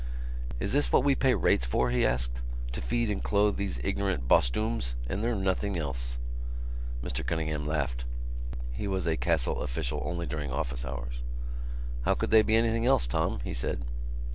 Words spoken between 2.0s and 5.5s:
asked. "To feed and clothe these ignorant bostooms... and they're